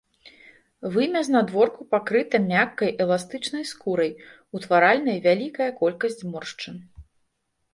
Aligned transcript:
Вымя 0.93 1.21
знадворку 1.27 1.81
пакрыта 1.91 2.35
мяккай, 2.47 2.91
эластычнай 3.05 3.63
скурай, 3.73 4.11
утваральнай 4.59 5.17
вялікая 5.27 5.69
колькасць 5.83 6.19
зморшчын. 6.25 6.75